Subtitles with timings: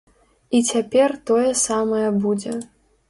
[0.59, 2.57] І цяпер тое самае будзе.